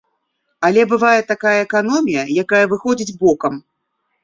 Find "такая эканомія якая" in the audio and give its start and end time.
1.33-2.65